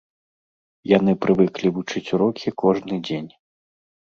[0.91, 3.29] Яны прывыклі вучыць урокі кожны дзень.